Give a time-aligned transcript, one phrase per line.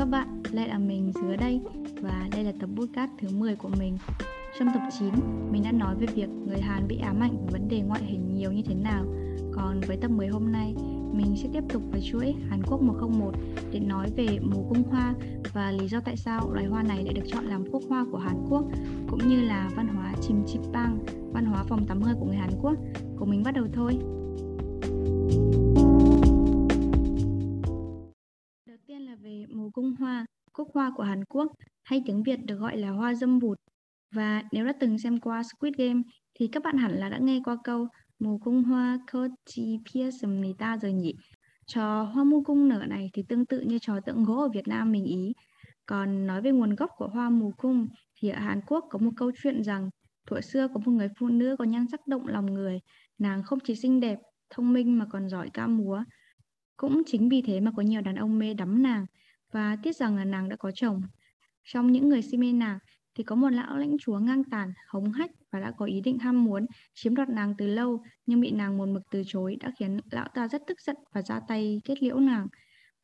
[0.00, 1.60] các bạn, lại là mình Dứa đây
[2.02, 3.98] và đây là tập podcast thứ 10 của mình.
[4.58, 5.14] Trong tập 9,
[5.50, 8.34] mình đã nói về việc người Hàn bị ám ảnh về vấn đề ngoại hình
[8.34, 9.04] nhiều như thế nào.
[9.52, 10.74] Còn với tập 10 hôm nay,
[11.12, 13.34] mình sẽ tiếp tục với chuỗi Hàn Quốc 101
[13.72, 15.14] để nói về mù cung hoa
[15.52, 18.18] và lý do tại sao loài hoa này lại được chọn làm quốc hoa của
[18.18, 18.64] Hàn Quốc
[19.08, 20.98] cũng như là văn hóa chim chip bang,
[21.32, 22.74] văn hóa phòng tắm hơi của người Hàn Quốc.
[23.18, 23.98] Cùng mình bắt đầu thôi.
[25.52, 25.59] Đầu
[30.74, 31.52] hoa, của Hàn Quốc,
[31.84, 33.58] hay tiếng Việt được gọi là hoa dâm bụt.
[34.14, 36.02] Và nếu đã từng xem qua Squid Game
[36.34, 37.88] thì các bạn hẳn là đã nghe qua câu
[38.18, 39.78] mù cung hoa kochi
[40.58, 41.14] ta rồi nhỉ.
[41.66, 44.68] Trò hoa mù cung nở này thì tương tự như trò tượng gỗ ở Việt
[44.68, 45.32] Nam mình ý.
[45.86, 47.86] Còn nói về nguồn gốc của hoa mù cung
[48.20, 49.90] thì ở Hàn Quốc có một câu chuyện rằng
[50.26, 52.80] thuở xưa có một người phụ nữ có nhan sắc động lòng người.
[53.18, 54.18] Nàng không chỉ xinh đẹp,
[54.50, 56.04] thông minh mà còn giỏi ca múa.
[56.76, 59.06] Cũng chính vì thế mà có nhiều đàn ông mê đắm nàng
[59.52, 61.02] và tiếc rằng là nàng đã có chồng.
[61.64, 62.78] Trong những người si mê nàng
[63.14, 66.18] thì có một lão lãnh chúa ngang tàn, hống hách và đã có ý định
[66.18, 69.72] ham muốn chiếm đoạt nàng từ lâu nhưng bị nàng một mực từ chối đã
[69.78, 72.46] khiến lão ta rất tức giận và ra tay kết liễu nàng.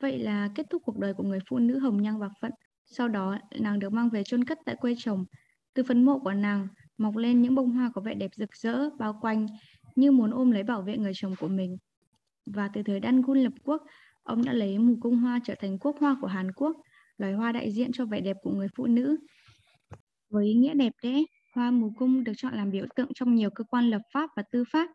[0.01, 2.53] Vậy là kết thúc cuộc đời của người phụ nữ hồng nhan bạc phận.
[2.87, 5.25] Sau đó nàng được mang về chôn cất tại quê chồng.
[5.75, 8.91] Từ phần mộ của nàng mọc lên những bông hoa có vẻ đẹp rực rỡ
[8.99, 9.47] bao quanh
[9.97, 11.77] như muốn ôm lấy bảo vệ người chồng của mình.
[12.47, 13.83] Và từ thời Đan Gun lập quốc,
[14.27, 16.77] ông đã lấy mù cung hoa trở thành quốc hoa của Hàn Quốc,
[17.19, 19.17] loài hoa đại diện cho vẻ đẹp của người phụ nữ.
[20.31, 21.23] Với ý nghĩa đẹp đẽ,
[21.55, 24.43] hoa mù cung được chọn làm biểu tượng trong nhiều cơ quan lập pháp và
[24.53, 24.89] tư pháp.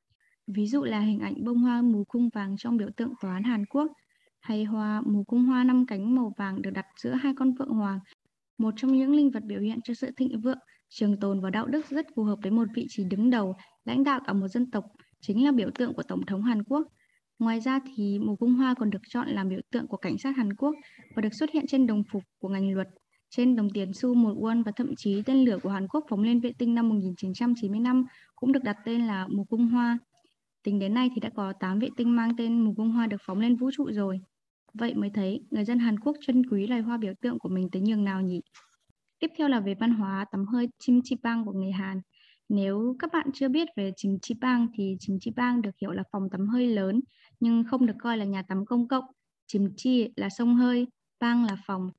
[0.47, 3.43] Ví dụ là hình ảnh bông hoa mù cung vàng trong biểu tượng tòa án
[3.43, 3.91] Hàn Quốc,
[4.41, 7.69] hay hoa mù cung hoa năm cánh màu vàng được đặt giữa hai con phượng
[7.69, 7.99] hoàng,
[8.57, 11.65] một trong những linh vật biểu hiện cho sự thịnh vượng, trường tồn và đạo
[11.67, 14.71] đức rất phù hợp với một vị trí đứng đầu, lãnh đạo cả một dân
[14.71, 14.83] tộc,
[15.21, 16.87] chính là biểu tượng của Tổng thống Hàn Quốc.
[17.41, 20.37] Ngoài ra thì mùa cung hoa còn được chọn làm biểu tượng của cảnh sát
[20.37, 20.75] Hàn Quốc
[21.15, 22.87] và được xuất hiện trên đồng phục của ngành luật,
[23.29, 26.23] trên đồng tiền xu một won và thậm chí tên lửa của Hàn Quốc phóng
[26.23, 28.05] lên vệ tinh năm 1995
[28.35, 29.97] cũng được đặt tên là mùa cung hoa.
[30.63, 33.21] Tính đến nay thì đã có 8 vệ tinh mang tên mùa cung hoa được
[33.25, 34.19] phóng lên vũ trụ rồi.
[34.73, 37.69] Vậy mới thấy người dân Hàn Quốc trân quý loài hoa biểu tượng của mình
[37.71, 38.41] tới nhường nào nhỉ?
[39.19, 42.01] Tiếp theo là về văn hóa tắm hơi chim chi bang của người Hàn.
[42.53, 45.91] Nếu các bạn chưa biết về chính chi bang thì chính chi bang được hiểu
[45.91, 46.99] là phòng tắm hơi lớn
[47.39, 49.03] nhưng không được coi là nhà tắm công cộng.
[49.47, 50.87] chìm chi là sông hơi,
[51.19, 51.89] bang là phòng.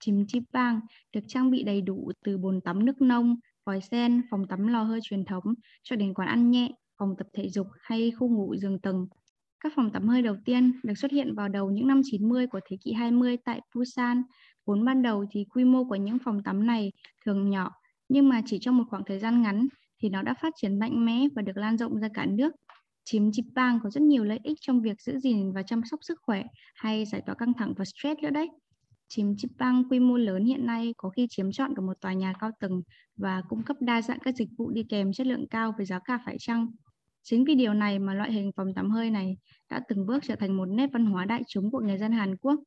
[0.00, 0.80] chìm chi bang
[1.12, 3.36] được trang bị đầy đủ từ bồn tắm nước nông,
[3.66, 5.44] vòi sen, phòng tắm lò hơi truyền thống
[5.82, 6.68] cho đến quán ăn nhẹ,
[6.98, 9.06] phòng tập thể dục hay khu ngủ giường tầng.
[9.60, 12.60] Các phòng tắm hơi đầu tiên được xuất hiện vào đầu những năm 90 của
[12.70, 14.22] thế kỷ 20 tại Busan.
[14.66, 16.92] Vốn ban đầu thì quy mô của những phòng tắm này
[17.24, 17.70] thường nhỏ,
[18.08, 19.68] nhưng mà chỉ trong một khoảng thời gian ngắn
[19.98, 22.52] thì nó đã phát triển mạnh mẽ và được lan rộng ra cả nước.
[23.04, 26.18] Chim Jipang có rất nhiều lợi ích trong việc giữ gìn và chăm sóc sức
[26.22, 28.48] khỏe hay giải tỏa căng thẳng và stress nữa đấy.
[29.08, 32.32] Chim Jipang quy mô lớn hiện nay có khi chiếm trọn cả một tòa nhà
[32.40, 32.82] cao tầng
[33.16, 35.98] và cung cấp đa dạng các dịch vụ đi kèm chất lượng cao với giá
[35.98, 36.66] cả phải chăng.
[37.22, 39.36] Chính vì điều này mà loại hình phòng tắm hơi này
[39.70, 42.36] đã từng bước trở thành một nét văn hóa đại chúng của người dân Hàn
[42.36, 42.60] Quốc.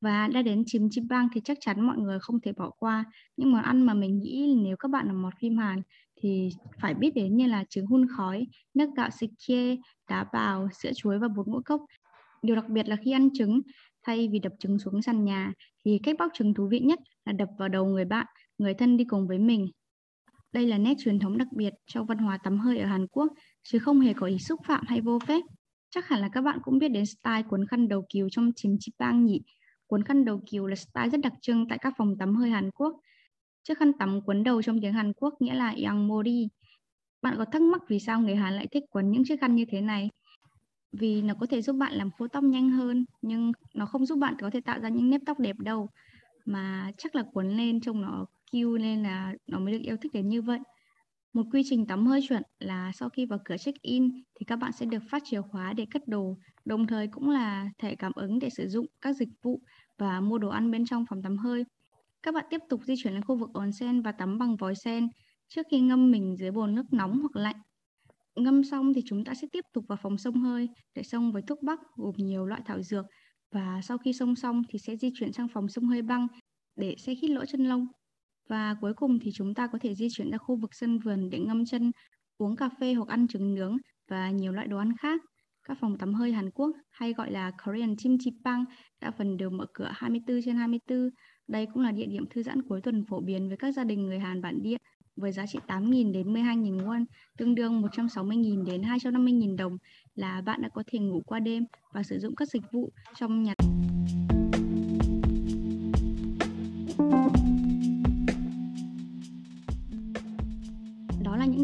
[0.00, 3.04] Và đã đến chim chim bang thì chắc chắn mọi người không thể bỏ qua
[3.36, 5.82] những món ăn mà mình nghĩ nếu các bạn là một phim Hàn
[6.20, 6.48] thì
[6.80, 9.76] phải biết đến như là trứng hun khói, nước gạo sikie,
[10.08, 11.80] đá bào, sữa chuối và bột ngũ cốc.
[12.42, 13.60] Điều đặc biệt là khi ăn trứng,
[14.02, 15.52] thay vì đập trứng xuống sàn nhà
[15.84, 18.26] thì cách bóc trứng thú vị nhất là đập vào đầu người bạn,
[18.58, 19.68] người thân đi cùng với mình.
[20.52, 23.32] Đây là nét truyền thống đặc biệt trong văn hóa tắm hơi ở Hàn Quốc,
[23.62, 25.40] chứ không hề có ý xúc phạm hay vô phép.
[25.90, 28.76] Chắc hẳn là các bạn cũng biết đến style cuốn khăn đầu kiều trong chim
[28.80, 29.42] chip bang nhỉ.
[29.86, 32.70] Cuốn khăn đầu kiều là style rất đặc trưng tại các phòng tắm hơi Hàn
[32.70, 33.00] Quốc.
[33.62, 36.48] Chiếc khăn tắm quấn đầu trong tiếng Hàn Quốc nghĩa là Yangmori.
[37.22, 39.64] Bạn có thắc mắc vì sao người Hàn lại thích quấn những chiếc khăn như
[39.70, 40.10] thế này?
[40.92, 44.18] Vì nó có thể giúp bạn làm khô tóc nhanh hơn, nhưng nó không giúp
[44.18, 45.88] bạn có thể tạo ra những nếp tóc đẹp đâu.
[46.44, 50.12] Mà chắc là quấn lên trông nó cute nên là nó mới được yêu thích
[50.14, 50.58] đến như vậy.
[51.32, 54.72] Một quy trình tắm hơi chuẩn là sau khi vào cửa check-in thì các bạn
[54.72, 58.38] sẽ được phát chìa khóa để cất đồ, đồng thời cũng là thẻ cảm ứng
[58.38, 59.60] để sử dụng các dịch vụ
[59.98, 61.64] và mua đồ ăn bên trong phòng tắm hơi.
[62.22, 65.08] Các bạn tiếp tục di chuyển lên khu vực onsen và tắm bằng vòi sen
[65.48, 67.56] trước khi ngâm mình dưới bồn nước nóng hoặc lạnh.
[68.36, 71.42] Ngâm xong thì chúng ta sẽ tiếp tục vào phòng sông hơi để xông với
[71.42, 73.06] thuốc bắc gồm nhiều loại thảo dược
[73.52, 76.26] và sau khi sông xong thì sẽ di chuyển sang phòng sông hơi băng
[76.76, 77.86] để xe khít lỗ chân lông.
[78.48, 81.30] Và cuối cùng thì chúng ta có thể di chuyển ra khu vực sân vườn
[81.30, 81.92] để ngâm chân,
[82.38, 83.76] uống cà phê hoặc ăn trứng nướng
[84.08, 85.20] và nhiều loại đồ ăn khác.
[85.64, 88.64] Các phòng tắm hơi Hàn Quốc hay gọi là Korean Chimchipang
[89.00, 91.08] đã phần đều mở cửa 24 trên 24.
[91.48, 94.06] Đây cũng là địa điểm thư giãn cuối tuần phổ biến với các gia đình
[94.06, 94.76] người Hàn bản địa
[95.16, 97.04] với giá trị 8.000 đến 12.000 won,
[97.38, 99.78] tương đương 160.000 đến 250.000 đồng
[100.14, 103.42] là bạn đã có thể ngủ qua đêm và sử dụng các dịch vụ trong
[103.42, 103.54] nhà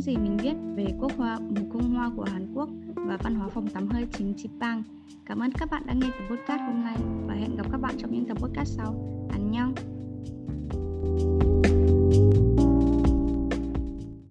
[0.04, 3.48] gì mình biết về quốc hoa, mùa cung hoa của Hàn Quốc và văn hóa
[3.48, 4.82] phòng tắm hơi chính Chipang.
[5.26, 6.96] Cảm ơn các bạn đã nghe tập podcast hôm nay
[7.26, 8.94] và hẹn gặp các bạn trong những tập podcast sau.
[9.32, 9.72] Anh nhau.